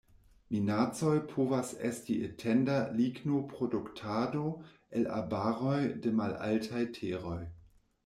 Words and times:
Minacoj 0.53 1.11
povas 1.33 1.73
esti 1.89 2.15
etenda 2.29 2.79
lignoproduktado 3.01 4.43
el 5.03 5.09
arbaroj 5.21 5.79
de 6.07 6.19
malaltaj 6.25 6.87
teroj. 7.01 7.41